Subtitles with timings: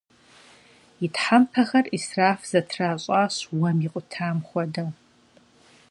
[1.05, 4.89] И тхьэмпэхэр Ӏисраф зэтращӀащ, уэм икъутам хуэдэу.